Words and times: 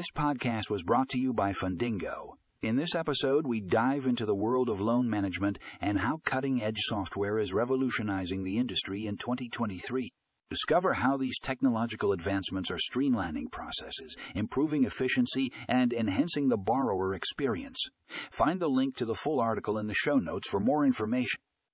This 0.00 0.10
podcast 0.16 0.70
was 0.70 0.82
brought 0.82 1.10
to 1.10 1.18
you 1.18 1.34
by 1.34 1.52
Fundingo. 1.52 2.38
In 2.62 2.76
this 2.76 2.94
episode, 2.94 3.46
we 3.46 3.60
dive 3.60 4.06
into 4.06 4.24
the 4.24 4.34
world 4.34 4.70
of 4.70 4.80
loan 4.80 5.10
management 5.10 5.58
and 5.78 5.98
how 5.98 6.22
cutting 6.24 6.62
edge 6.62 6.78
software 6.78 7.38
is 7.38 7.52
revolutionizing 7.52 8.42
the 8.42 8.56
industry 8.56 9.04
in 9.04 9.18
2023. 9.18 10.10
Discover 10.48 10.94
how 10.94 11.18
these 11.18 11.38
technological 11.38 12.12
advancements 12.12 12.70
are 12.70 12.78
streamlining 12.78 13.52
processes, 13.52 14.16
improving 14.34 14.84
efficiency, 14.84 15.52
and 15.68 15.92
enhancing 15.92 16.48
the 16.48 16.56
borrower 16.56 17.12
experience. 17.12 17.90
Find 18.30 18.58
the 18.58 18.70
link 18.70 18.96
to 18.96 19.04
the 19.04 19.14
full 19.14 19.38
article 19.38 19.76
in 19.76 19.86
the 19.86 19.92
show 19.92 20.16
notes 20.16 20.48
for 20.48 20.60
more 20.60 20.86
information. 20.86 21.40